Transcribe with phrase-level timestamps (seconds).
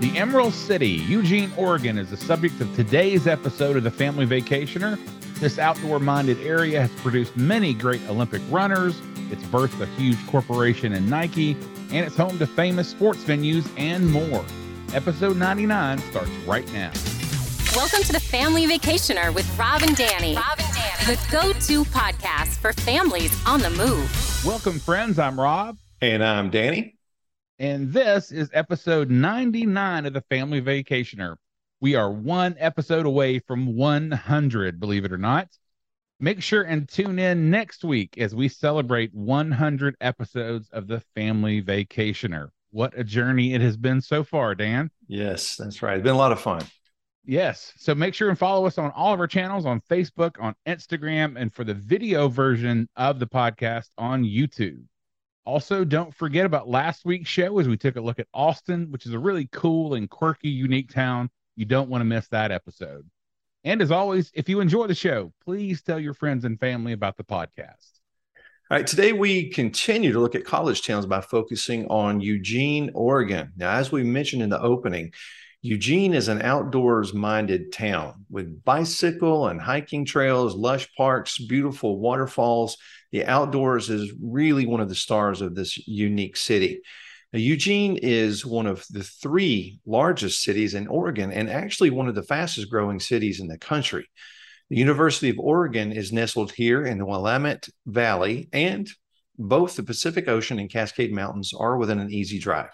[0.00, 4.98] The Emerald City, Eugene, Oregon, is the subject of today's episode of The Family Vacationer.
[5.40, 8.98] This outdoor minded area has produced many great Olympic runners.
[9.30, 11.52] It's birthed a huge corporation in Nike,
[11.92, 14.42] and it's home to famous sports venues and more.
[14.94, 16.92] Episode 99 starts right now.
[17.76, 20.34] Welcome to the Family Vacationer with Rob and Danny.
[20.34, 21.14] Rob and Danny.
[21.14, 24.44] The go-to podcast for families on the move.
[24.46, 25.18] Welcome, friends.
[25.18, 25.76] I'm Rob.
[26.00, 26.99] And I'm Danny.
[27.60, 31.36] And this is episode 99 of the Family Vacationer.
[31.82, 35.46] We are one episode away from 100, believe it or not.
[36.18, 41.60] Make sure and tune in next week as we celebrate 100 episodes of the Family
[41.60, 42.48] Vacationer.
[42.70, 44.90] What a journey it has been so far, Dan.
[45.06, 45.98] Yes, that's right.
[45.98, 46.62] It's been a lot of fun.
[47.26, 47.74] Yes.
[47.76, 51.38] So make sure and follow us on all of our channels on Facebook, on Instagram,
[51.38, 54.80] and for the video version of the podcast on YouTube.
[55.50, 59.04] Also, don't forget about last week's show as we took a look at Austin, which
[59.04, 61.28] is a really cool and quirky, unique town.
[61.56, 63.04] You don't want to miss that episode.
[63.64, 67.16] And as always, if you enjoy the show, please tell your friends and family about
[67.16, 67.98] the podcast.
[68.70, 73.52] All right, today we continue to look at college towns by focusing on Eugene, Oregon.
[73.56, 75.12] Now, as we mentioned in the opening,
[75.62, 82.76] Eugene is an outdoors minded town with bicycle and hiking trails, lush parks, beautiful waterfalls.
[83.12, 86.80] The outdoors is really one of the stars of this unique city.
[87.32, 92.14] Now, Eugene is one of the three largest cities in Oregon and actually one of
[92.14, 94.08] the fastest growing cities in the country.
[94.68, 98.88] The University of Oregon is nestled here in the Willamette Valley, and
[99.36, 102.70] both the Pacific Ocean and Cascade Mountains are within an easy drive.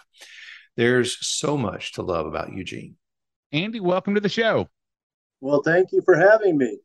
[0.75, 2.97] There's so much to love about Eugene.
[3.51, 4.69] Andy, welcome to the show.
[5.41, 6.77] Well, thank you for having me.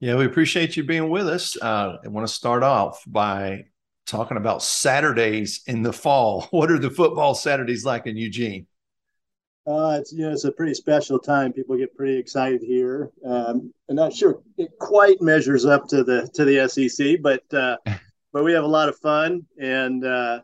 [0.00, 1.56] Yeah, we appreciate you being with us.
[1.60, 3.66] Uh, I want to start off by
[4.06, 6.48] talking about Saturdays in the fall.
[6.50, 8.66] What are the football Saturdays like in Eugene?
[9.66, 11.52] Uh, it's you know it's a pretty special time.
[11.52, 13.10] People get pretty excited here.
[13.24, 17.78] Um, I'm not sure it quite measures up to the to the SEC, but uh,
[18.32, 20.40] but we have a lot of fun, and uh,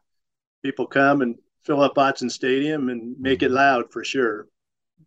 [0.63, 3.57] people come and fill up Autzen Stadium and make it mm-hmm.
[3.57, 4.47] loud for sure.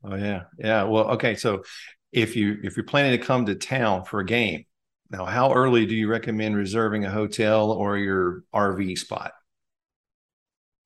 [0.04, 0.84] Oh yeah, yeah.
[0.84, 1.34] Well, okay.
[1.34, 1.64] So
[2.14, 4.66] if you if you're planning to come to town for a game,
[5.10, 9.34] now how early do you recommend reserving a hotel or your RV spot?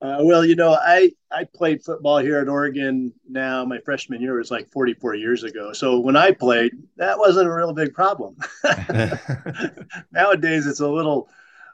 [0.00, 3.12] Uh, well, you know, I I played football here at Oregon.
[3.28, 5.72] Now my freshman year was like 44 years ago.
[5.72, 8.36] So when I played, that wasn't a real big problem.
[10.12, 11.28] Nowadays, it's a little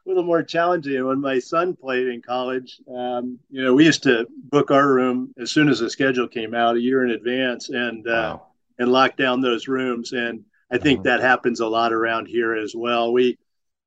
[0.04, 1.04] a little more challenging.
[1.06, 5.32] When my son played in college, um, you know, we used to book our room
[5.38, 8.46] as soon as the schedule came out a year in advance, and uh, wow.
[8.78, 10.12] And lock down those rooms.
[10.12, 11.16] And I think uh-huh.
[11.16, 13.12] that happens a lot around here as well.
[13.12, 13.38] We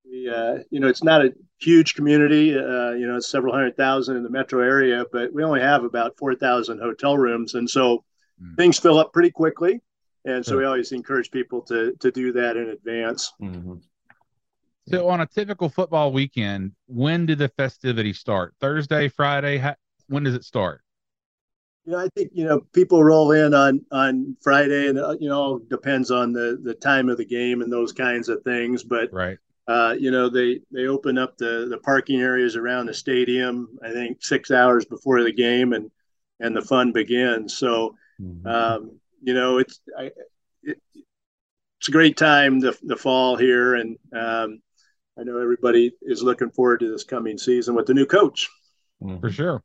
[0.10, 2.58] we uh, you know, it's not a huge community.
[2.58, 5.84] Uh, you know, it's several hundred thousand in the metro area, but we only have
[5.84, 8.04] about four thousand hotel rooms, and so
[8.42, 8.56] mm.
[8.56, 9.82] things fill up pretty quickly.
[10.26, 13.32] And so we always encourage people to to do that in advance.
[13.42, 13.76] Mm-hmm.
[14.90, 18.54] So on a typical football weekend, when do the festivities start?
[18.62, 19.58] Thursday, Friday?
[19.58, 19.76] How,
[20.08, 20.82] when does it start?
[21.88, 25.30] You know, I think you know people roll in on on Friday, and uh, you
[25.30, 28.84] know depends on the the time of the game and those kinds of things.
[28.84, 29.38] But right,
[29.70, 33.80] uh, you know they they open up the the parking areas around the stadium.
[33.82, 35.90] I think six hours before the game, and
[36.42, 37.58] and the fun begins.
[37.58, 38.46] So, mm-hmm.
[38.46, 40.12] um, you know, it's I,
[40.64, 44.62] it, it's a great time the the fall here, and um,
[45.18, 48.50] I know everybody is looking forward to this coming season with the new coach.
[49.02, 49.22] Mm-hmm.
[49.22, 49.64] For sure.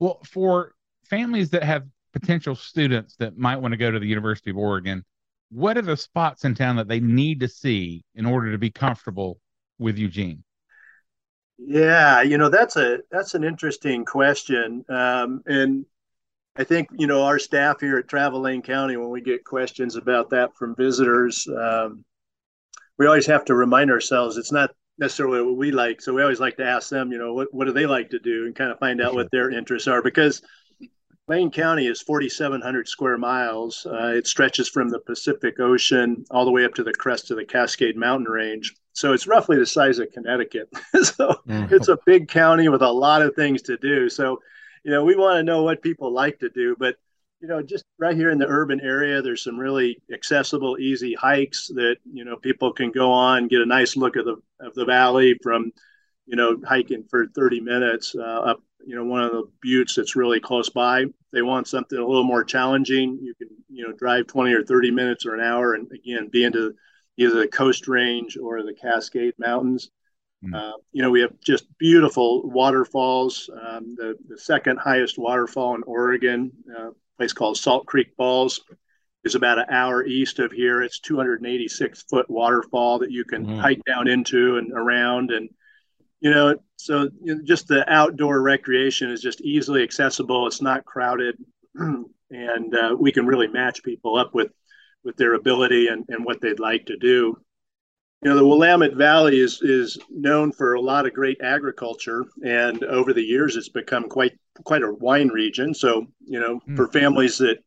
[0.00, 0.72] Well, for
[1.08, 5.04] families that have potential students that might want to go to the University of Oregon,
[5.50, 8.70] what are the spots in town that they need to see in order to be
[8.70, 9.38] comfortable
[9.78, 10.42] with Eugene?
[11.58, 15.86] Yeah, you know that's a that's an interesting question, um, and
[16.54, 19.96] I think you know our staff here at Travel Lane County when we get questions
[19.96, 22.04] about that from visitors, um,
[22.98, 26.00] we always have to remind ourselves it's not necessarily what we like.
[26.00, 28.18] So we always like to ask them, you know, what, what do they like to
[28.18, 30.42] do and kind of find out what their interests are because
[31.28, 33.84] Lane County is 4,700 square miles.
[33.84, 37.36] Uh, it stretches from the Pacific Ocean all the way up to the crest of
[37.36, 38.72] the Cascade Mountain Range.
[38.92, 40.68] So it's roughly the size of Connecticut.
[41.02, 41.70] so mm.
[41.72, 44.08] it's a big county with a lot of things to do.
[44.08, 44.40] So,
[44.84, 46.96] you know, we want to know what people like to do, but
[47.40, 51.68] you know, just right here in the urban area, there's some really accessible, easy hikes
[51.74, 54.84] that you know people can go on, get a nice look of the of the
[54.84, 55.70] valley from,
[56.24, 60.16] you know, hiking for 30 minutes uh, up, you know, one of the buttes that's
[60.16, 61.00] really close by.
[61.00, 64.64] If they want something a little more challenging, you can you know drive 20 or
[64.64, 66.74] 30 minutes or an hour, and again be into
[67.16, 69.90] either the Coast Range or the Cascade Mountains.
[70.44, 70.54] Mm.
[70.54, 73.48] Uh, you know, we have just beautiful waterfalls.
[73.52, 78.62] Um, the, the second highest waterfall in Oregon, uh, place called Salt Creek Falls.
[79.24, 80.82] Is about an hour east of here.
[80.82, 83.58] It's 286 foot waterfall that you can mm.
[83.58, 85.48] hike down into and around, and
[86.20, 90.46] you know, so you know, just the outdoor recreation is just easily accessible.
[90.46, 91.36] It's not crowded,
[91.74, 94.52] and uh, we can really match people up with
[95.04, 97.36] with their ability and, and what they'd like to do.
[98.22, 102.82] You know, the Willamette Valley is is known for a lot of great agriculture, and
[102.84, 104.32] over the years, it's become quite
[104.64, 105.74] quite a wine region.
[105.74, 106.76] So, you know, mm.
[106.76, 107.58] for families that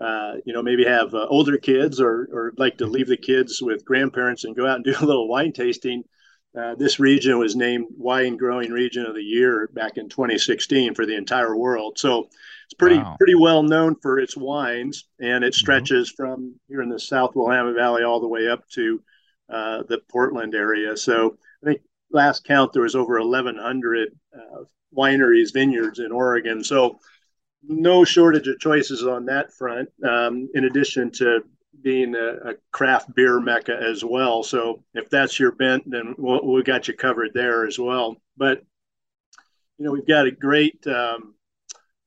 [0.00, 2.92] uh, you know maybe have uh, older kids or or like to hmm.
[2.92, 6.04] leave the kids with grandparents and go out and do a little wine tasting,
[6.58, 11.06] uh, this region was named Wine Growing Region of the Year back in 2016 for
[11.06, 11.98] the entire world.
[11.98, 12.28] So
[12.64, 13.16] it's pretty wow.
[13.18, 15.58] pretty well known for its wines, and it mm-hmm.
[15.58, 16.22] stretches mm-hmm.
[16.22, 19.00] from here in the South Willamette Valley all the way up to
[19.48, 20.96] uh, the Portland area.
[20.96, 24.64] So I think last count there was over 1,100 uh,
[24.96, 26.64] wineries, vineyards in Oregon.
[26.64, 26.98] So
[27.62, 29.88] no shortage of choices on that front.
[30.06, 31.42] Um, in addition to
[31.82, 34.42] being a, a, craft beer mecca as well.
[34.42, 38.16] So if that's your bent, then we'll, we got you covered there as well.
[38.36, 38.62] But
[39.78, 41.34] you know, we've got a great um,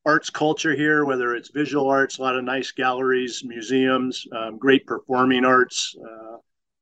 [0.06, 4.86] arts culture here, whether it's visual arts, a lot of nice galleries, museums, um, great
[4.86, 5.96] performing arts.
[6.04, 6.38] Uh,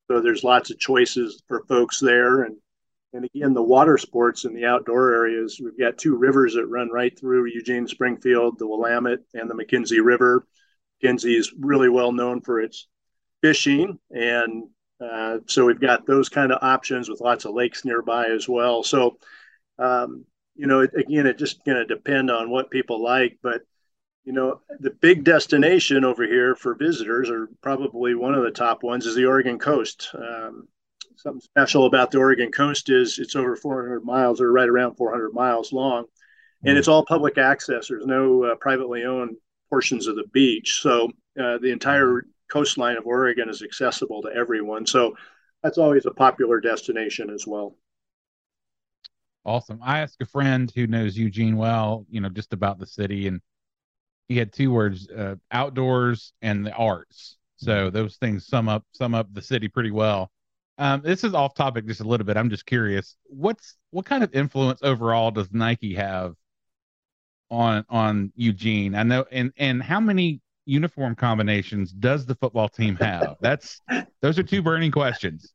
[0.10, 2.44] so there's lots of choices for folks there.
[2.44, 2.56] And,
[3.14, 6.90] and again, the water sports in the outdoor areas, we've got two rivers that run
[6.90, 10.46] right through Eugene Springfield, the Willamette and the McKenzie River.
[11.02, 12.88] McKenzie is really well known for its
[13.42, 14.00] fishing.
[14.12, 14.70] And
[15.02, 18.84] uh, so we've got those kind of options with lots of lakes nearby as well.
[18.84, 19.18] So,
[19.78, 20.26] um,
[20.56, 23.38] you know, it, again, it just going to depend on what people like.
[23.42, 23.62] But
[24.26, 28.84] you know, the big destination over here for visitors, or probably one of the top
[28.84, 30.10] ones, is the Oregon coast.
[30.14, 30.68] Um,
[31.16, 35.34] something special about the Oregon coast is it's over 400 miles, or right around 400
[35.34, 36.06] miles long,
[36.64, 37.88] and it's all public access.
[37.88, 39.38] There's no uh, privately owned
[39.70, 44.86] portions of the beach, so uh, the entire coastline of Oregon is accessible to everyone.
[44.86, 45.16] So
[45.64, 47.76] that's always a popular destination as well.
[49.46, 49.80] Awesome.
[49.82, 53.42] I asked a friend who knows Eugene well, you know, just about the city, and
[54.28, 57.38] he had two words: uh, outdoors and the arts.
[57.58, 57.96] So mm-hmm.
[57.96, 60.32] those things sum up sum up the city pretty well.
[60.78, 62.38] Um, this is off topic just a little bit.
[62.38, 66.36] I'm just curious, what's what kind of influence overall does Nike have
[67.50, 68.96] on on Eugene?
[68.96, 73.36] I know, and and how many uniform combinations does the football team have?
[73.42, 73.82] That's
[74.22, 75.54] those are two burning questions.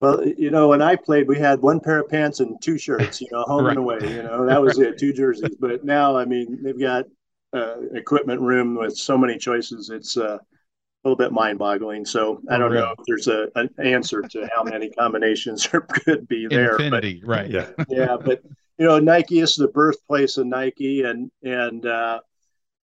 [0.00, 3.20] Well, you know, when I played, we had one pair of pants and two shirts.
[3.20, 3.76] You know, home right.
[3.76, 3.98] and away.
[4.02, 5.56] You know, that was it, two jerseys.
[5.60, 7.04] But now, I mean, they've got
[7.52, 9.90] uh, equipment room with so many choices.
[9.90, 12.04] It's uh, a little bit mind-boggling.
[12.04, 16.26] So I don't know if there's a, an answer to how many combinations there could
[16.26, 16.72] be there.
[16.72, 17.50] Infinity, but, right?
[17.50, 18.16] Yeah, yeah.
[18.16, 18.42] But
[18.82, 22.18] you know, Nike is the birthplace of Nike, and and uh,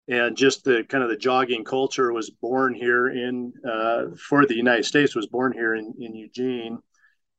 [0.10, 4.56] and just the kind of the jogging culture was born here in uh, for the
[4.56, 6.80] United States was born here in in Eugene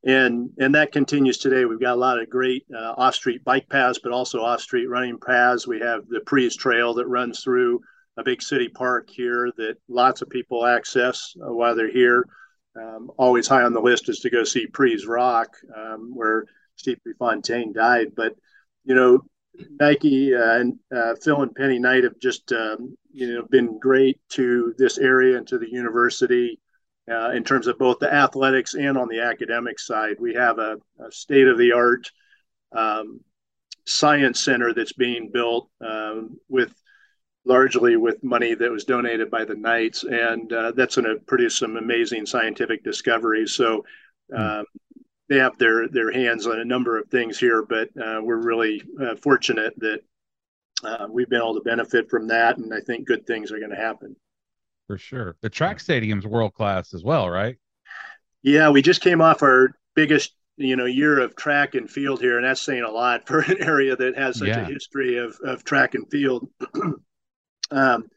[0.06, 1.67] and and that continues today.
[1.67, 5.67] We've got a lot of great uh, off-street bike paths, but also off-street running paths.
[5.67, 7.81] We have the Pre's Trail that runs through
[8.17, 12.25] a big city park here that lots of people access uh, while they're here.
[12.81, 16.44] Um, always high on the list is to go see Pre's Rock, um, where
[16.76, 18.14] Steve Prefontaine died.
[18.14, 18.34] But
[18.84, 19.25] you know,
[19.81, 24.21] Nike uh, and uh, Phil and Penny Knight have just um, you know been great
[24.30, 26.61] to this area and to the university
[27.11, 30.16] uh, in terms of both the athletics and on the academic side.
[30.18, 32.11] We have a, a state of the art
[32.73, 33.21] um,
[33.87, 36.73] science center that's being built um, with
[37.45, 41.59] largely with money that was donated by the Knights, and uh, that's going to produce
[41.59, 43.54] some amazing scientific discoveries.
[43.54, 43.85] So.
[44.35, 44.62] Hmm.
[45.28, 48.83] They have their their hands on a number of things here, but uh, we're really
[49.00, 50.00] uh, fortunate that
[50.85, 53.71] uh, we've been able to benefit from that, and I think good things are going
[53.71, 54.16] to happen
[54.87, 55.37] for sure.
[55.40, 57.56] The track stadium's world class as well, right?
[58.42, 62.37] Yeah, we just came off our biggest you know year of track and field here,
[62.37, 64.61] and that's saying a lot for an area that has such yeah.
[64.61, 66.49] a history of of track and field.
[67.71, 68.09] um,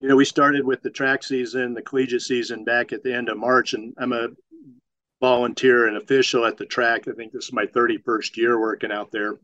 [0.00, 3.28] you know, we started with the track season, the collegiate season back at the end
[3.28, 4.28] of March, and I'm a
[5.20, 7.08] volunteer and official at the track.
[7.08, 9.38] I think this is my 31st year working out there.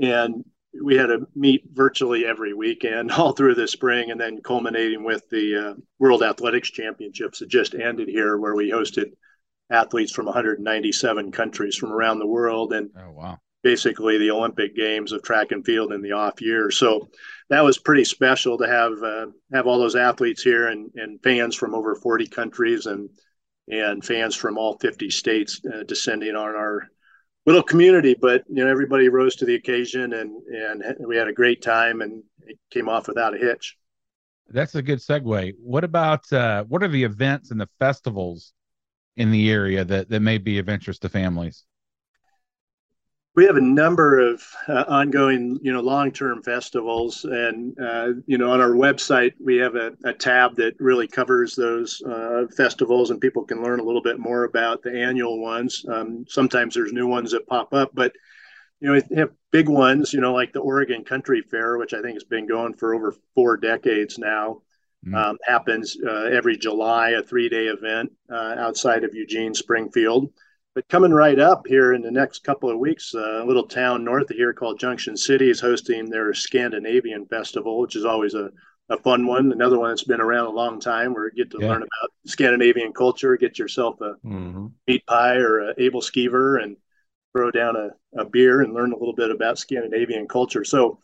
[0.00, 0.44] And
[0.80, 5.28] we had to meet virtually every weekend all through the spring and then culminating with
[5.30, 9.12] the uh, world athletics championships that just ended here where we hosted
[9.70, 13.38] athletes from 197 countries from around the world and oh, wow.
[13.62, 17.08] basically the olympic games of track and field in the off year so
[17.48, 21.54] that was pretty special to have uh, have all those athletes here and, and fans
[21.54, 23.08] from over 40 countries and
[23.68, 26.88] and fans from all 50 states uh, descending on our
[27.46, 31.32] little community, but you know everybody rose to the occasion, and and we had a
[31.32, 33.76] great time, and it came off without a hitch.
[34.48, 35.54] that's a good segue.
[35.58, 38.52] What about uh, what are the events and the festivals
[39.16, 41.64] in the area that that may be of interest to families?
[43.34, 48.50] We have a number of uh, ongoing, you know, long-term festivals, and uh, you know,
[48.50, 53.20] on our website we have a, a tab that really covers those uh, festivals, and
[53.20, 55.84] people can learn a little bit more about the annual ones.
[55.88, 58.12] Um, sometimes there's new ones that pop up, but
[58.80, 62.02] you know, we have big ones, you know, like the Oregon Country Fair, which I
[62.02, 64.60] think has been going for over four decades now.
[65.06, 65.16] Mm.
[65.16, 70.32] Um, happens uh, every July, a three-day event uh, outside of Eugene, Springfield
[70.74, 74.04] but coming right up here in the next couple of weeks, uh, a little town
[74.04, 78.50] north of here called Junction City is hosting their Scandinavian Festival, which is always a,
[78.88, 79.52] a fun one.
[79.52, 81.68] Another one that's been around a long time where you get to yeah.
[81.68, 84.66] learn about Scandinavian culture, get yourself a mm-hmm.
[84.86, 86.76] meat pie or a Äppelskiver and
[87.32, 90.64] throw down a, a beer and learn a little bit about Scandinavian culture.
[90.64, 90.98] So,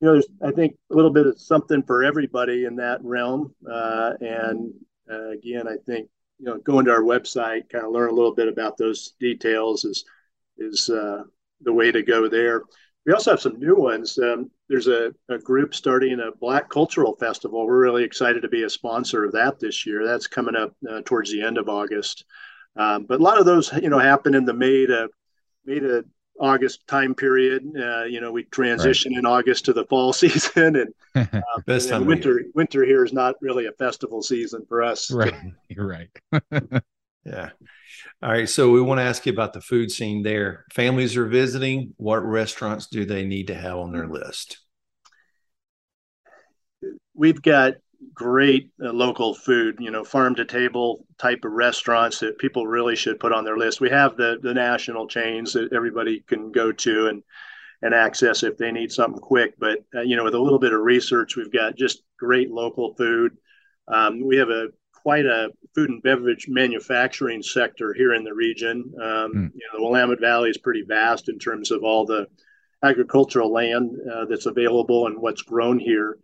[0.00, 3.54] you know, there's, I think a little bit of something for everybody in that realm.
[3.70, 4.72] Uh, and
[5.10, 6.08] uh, again, I think
[6.40, 9.84] you know, go into our website, kind of learn a little bit about those details
[9.84, 10.04] is
[10.58, 11.22] is uh,
[11.60, 12.62] the way to go there.
[13.06, 14.18] We also have some new ones.
[14.18, 17.66] Um, there's a, a group starting a Black Cultural Festival.
[17.66, 20.04] We're really excited to be a sponsor of that this year.
[20.04, 22.24] That's coming up uh, towards the end of August.
[22.76, 25.08] Um, but a lot of those, you know, happen in the May to
[25.64, 26.04] May to
[26.40, 27.70] August time period.
[27.76, 29.18] Uh, you know, we transition right.
[29.18, 30.94] in August to the fall season, and,
[31.32, 32.42] uh, Best and winter.
[32.54, 35.10] Winter here is not really a festival season for us.
[35.20, 35.34] Right,
[35.68, 36.08] you're right.
[37.24, 37.50] yeah.
[38.22, 38.48] All right.
[38.48, 40.64] So we want to ask you about the food scene there.
[40.72, 41.92] Families are visiting.
[41.98, 44.58] What restaurants do they need to have on their list?
[47.14, 47.74] We've got
[48.14, 52.96] great uh, local food, you know, farm to table type of restaurants that people really
[52.96, 53.80] should put on their list.
[53.80, 57.22] We have the the national chains that everybody can go to and
[57.82, 59.54] and access if they need something quick.
[59.58, 62.94] But uh, you know, with a little bit of research, we've got just great local
[62.94, 63.36] food.
[63.88, 68.92] Um, we have a quite a food and beverage manufacturing sector here in the region.
[69.00, 69.50] Um, mm.
[69.54, 72.26] You know, the Willamette Valley is pretty vast in terms of all the
[72.82, 76.18] agricultural land uh, that's available and what's grown here.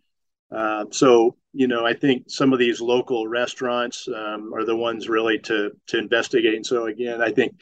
[0.50, 5.08] Uh, so you know, I think some of these local restaurants um, are the ones
[5.08, 6.54] really to to investigate.
[6.54, 7.58] And so again, I think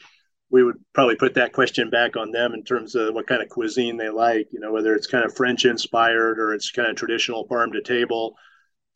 [0.49, 3.47] we would probably put that question back on them in terms of what kind of
[3.47, 4.47] cuisine they like.
[4.51, 7.81] You know, whether it's kind of French inspired or it's kind of traditional farm to
[7.81, 8.35] table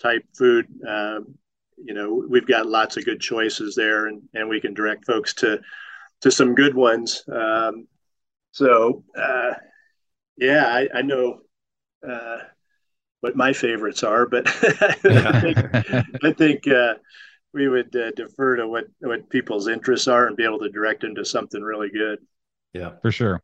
[0.02, 0.66] type food.
[0.86, 1.22] Uh,
[1.78, 5.34] you know, we've got lots of good choices there, and and we can direct folks
[5.36, 5.62] to
[6.22, 7.24] to some good ones.
[7.32, 7.88] Um,
[8.52, 9.54] so uh,
[10.36, 11.40] yeah, I, I know.
[12.06, 12.40] Uh,
[13.22, 15.58] what my favorites are, but I think,
[16.24, 16.96] I think uh,
[17.54, 21.02] we would uh, defer to what what people's interests are and be able to direct
[21.02, 22.20] them to something really good.
[22.74, 23.42] Yeah, for sure.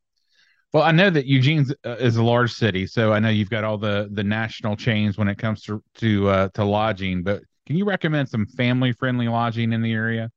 [0.74, 3.64] Well, I know that Eugene uh, is a large city, so I know you've got
[3.64, 7.24] all the the national chains when it comes to to uh, to lodging.
[7.24, 10.30] But can you recommend some family friendly lodging in the area?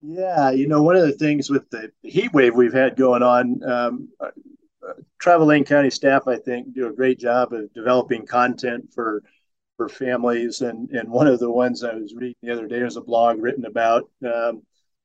[0.00, 3.60] Yeah, you know, one of the things with the heat wave we've had going on,
[3.68, 4.08] um,
[5.18, 9.22] Travel Lane County staff, I think, do a great job of developing content for
[9.76, 10.60] for families.
[10.60, 13.42] And and one of the ones I was reading the other day was a blog
[13.42, 14.62] written about, um,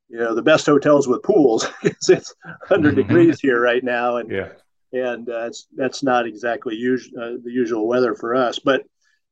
[0.10, 2.34] you know, the best hotels with pools because it's
[2.68, 3.02] 100 mm-hmm.
[3.02, 4.50] degrees here right now, and yeah,
[4.94, 8.84] and uh, that's not exactly usual uh, the usual weather for us, but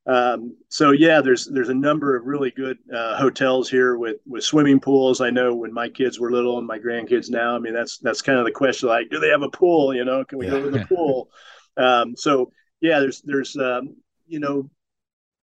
[0.07, 4.43] um, so yeah, there's there's a number of really good uh, hotels here with with
[4.43, 5.21] swimming pools.
[5.21, 7.55] I know when my kids were little and my grandkids now.
[7.55, 8.89] I mean, that's that's kind of the question.
[8.89, 9.93] Like, do they have a pool?
[9.93, 10.51] You know, can we yeah.
[10.51, 11.29] go to the pool?
[11.77, 13.95] Um, so yeah, there's there's um,
[14.27, 14.69] you know,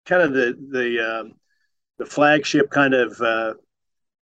[0.06, 1.32] kind of the the um,
[1.99, 3.54] the flagship kind of uh,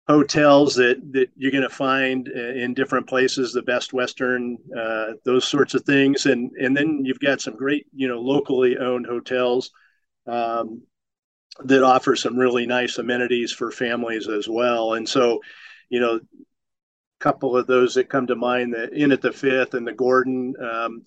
[0.08, 5.46] hotels that that you're going to find in different places, the Best Western, uh, those
[5.46, 9.70] sorts of things, and and then you've got some great you know locally owned hotels
[10.26, 10.83] um,
[11.64, 14.95] that offer some really nice amenities for families as well.
[14.95, 15.41] And so,
[15.88, 16.21] you know, a
[17.21, 20.55] couple of those that come to mind, the Inn at the Fifth and the Gordon,
[20.61, 21.02] um,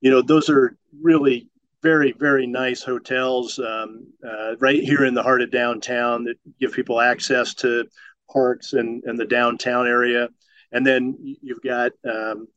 [0.00, 1.48] you know, those are really
[1.82, 6.72] very, very nice hotels um, uh, right here in the heart of downtown that give
[6.72, 7.84] people access to
[8.30, 10.28] parks and, and the downtown area.
[10.72, 12.48] And then you've got um,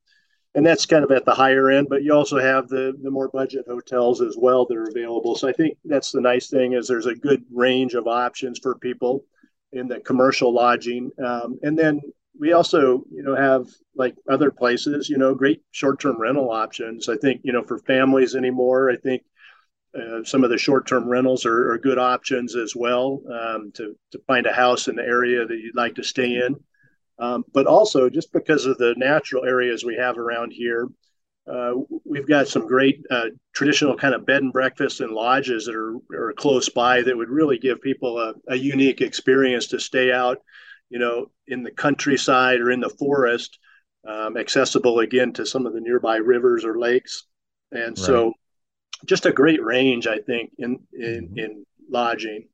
[0.55, 3.29] and that's kind of at the higher end but you also have the the more
[3.29, 5.35] budget hotels as well that are available.
[5.35, 8.75] So i think that's the nice thing is there's a good range of options for
[8.75, 9.25] people
[9.71, 11.11] in the commercial lodging.
[11.23, 12.01] Um, and then
[12.39, 17.09] we also you know have like other places you know great short-term rental options.
[17.09, 19.23] I think you know for families anymore i think
[19.95, 24.19] uh, some of the short-term rentals are, are good options as well um, to, to
[24.27, 26.55] find a house in the area that you'd like to stay in
[27.19, 30.87] um, but also just because of the natural areas we have around here,
[31.51, 31.73] uh,
[32.05, 35.95] we've got some great uh, traditional kind of bed and breakfast and lodges that are,
[36.13, 40.37] are close by that would really give people a, a unique experience to stay out,
[40.89, 43.57] you know, in the countryside or in the forest,
[44.07, 47.23] um, accessible again to some of the nearby rivers or lakes.
[47.71, 47.97] And right.
[47.97, 48.33] so
[49.05, 51.39] just a great range, I think, in, in, mm-hmm.
[51.39, 52.47] in lodging.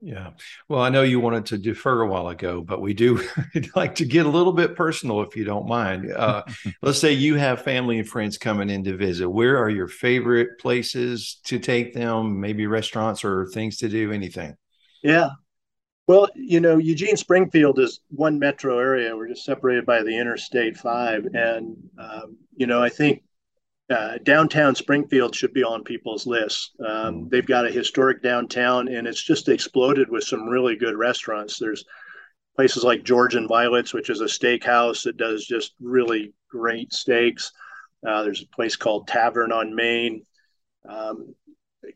[0.00, 0.30] Yeah.
[0.68, 3.26] Well, I know you wanted to defer a while ago, but we do
[3.74, 6.12] like to get a little bit personal if you don't mind.
[6.12, 6.42] Uh,
[6.82, 9.28] let's say you have family and friends coming in to visit.
[9.28, 12.40] Where are your favorite places to take them?
[12.40, 14.54] Maybe restaurants or things to do, anything?
[15.02, 15.30] Yeah.
[16.06, 19.16] Well, you know, Eugene Springfield is one metro area.
[19.16, 21.26] We're just separated by the Interstate 5.
[21.34, 23.22] And, um, you know, I think
[23.88, 26.72] uh, downtown Springfield should be on people's lists.
[26.80, 27.30] Um, mm.
[27.30, 31.58] They've got a historic downtown, and it's just exploded with some really good restaurants.
[31.58, 31.84] There's
[32.56, 37.52] places like George and Violet's, which is a steakhouse that does just really great steaks.
[38.06, 40.22] Uh, there's a place called Tavern on Main.
[40.88, 41.34] Um,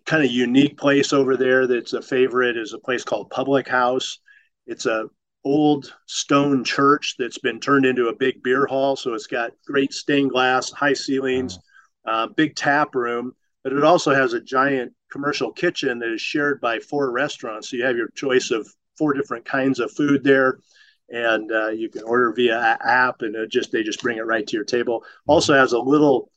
[0.06, 4.18] kind of unique place over there that's a favorite is a place called Public House.
[4.66, 5.06] It's a
[5.42, 8.94] old stone church that's been turned into a big beer hall.
[8.94, 11.56] So it's got great stained glass, high ceilings.
[11.56, 11.62] Wow
[12.04, 16.60] uh, big tap room, but it also has a giant commercial kitchen that is shared
[16.60, 17.70] by four restaurants.
[17.70, 20.60] So you have your choice of four different kinds of food there,
[21.08, 24.56] and uh, you can order via app, and just they just bring it right to
[24.56, 25.04] your table.
[25.26, 26.30] Also has a little.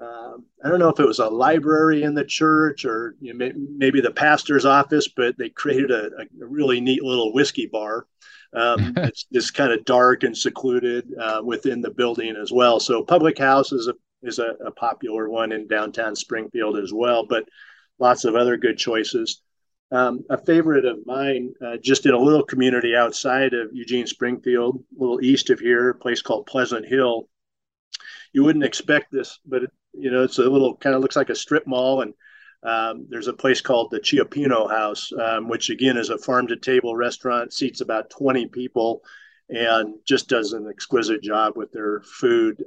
[0.00, 3.38] Uh, I don't know if it was a library in the church or you know,
[3.38, 8.08] may, maybe the pastor's office, but they created a, a really neat little whiskey bar.
[8.52, 12.80] Um, it's, it's kind of dark and secluded uh, within the building as well.
[12.80, 17.26] So Public House is a is a, a popular one in downtown Springfield as well,
[17.26, 17.44] but
[17.98, 19.42] lots of other good choices.
[19.90, 24.82] Um, a favorite of mine, uh, just in a little community outside of Eugene Springfield,
[24.96, 27.28] a little east of here, a place called Pleasant Hill.
[28.32, 31.28] You wouldn't expect this, but it, you know it's a little kind of looks like
[31.28, 32.14] a strip mall, and
[32.62, 36.56] um, there's a place called the Chiappino House, um, which again is a farm to
[36.56, 39.02] table restaurant, seats about 20 people,
[39.50, 42.64] and just does an exquisite job with their food.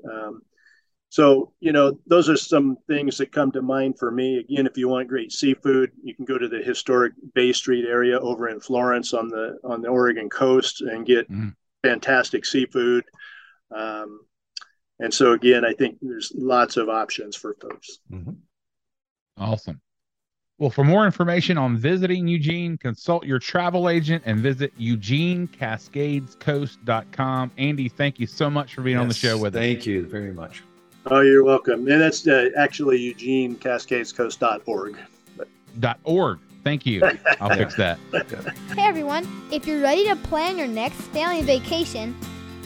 [1.16, 4.40] So, you know, those are some things that come to mind for me.
[4.40, 8.20] Again, if you want great seafood, you can go to the historic Bay Street area
[8.20, 11.56] over in Florence on the on the Oregon coast and get mm.
[11.84, 13.06] fantastic seafood.
[13.74, 14.26] Um,
[15.00, 18.00] and so, again, I think there's lots of options for folks.
[18.12, 18.34] Mm-hmm.
[19.38, 19.80] Awesome.
[20.58, 27.52] Well, for more information on visiting Eugene, consult your travel agent and visit eugenecascadescoast.com.
[27.58, 29.86] Andy, thank you so much for being yes, on the show with thank us.
[29.86, 30.62] Thank you very much.
[31.08, 31.88] Oh, you're welcome.
[31.88, 34.98] And that's uh, actually EugeneCascadesCoast.org.
[35.38, 35.48] But...
[35.80, 36.40] Dot .org.
[36.64, 37.04] Thank you.
[37.40, 38.00] I'll fix that.
[38.76, 39.28] Hey, everyone.
[39.52, 42.18] If you're ready to plan your next family vacation,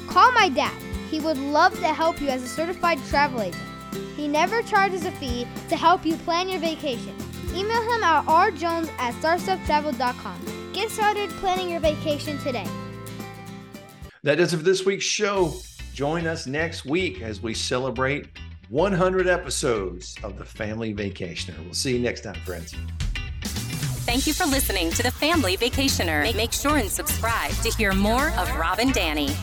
[0.07, 0.73] call my dad.
[1.11, 3.61] He would love to help you as a certified travel agent.
[4.15, 7.15] He never charges a fee to help you plan your vacation.
[7.53, 10.71] Email him at rjones at starsteptravel.com.
[10.71, 12.67] Get started planning your vacation today.
[14.23, 15.55] That does it for this week's show.
[15.99, 18.29] Join us next week as we celebrate
[18.69, 21.61] 100 episodes of The Family Vacationer.
[21.65, 22.73] We'll see you next time, friends.
[24.05, 26.33] Thank you for listening to The Family Vacationer.
[26.37, 29.35] Make sure and subscribe to hear more of Rob and Danny.